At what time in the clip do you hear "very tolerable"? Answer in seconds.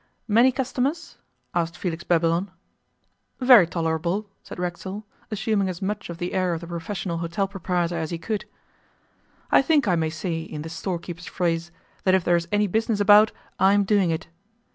3.39-4.27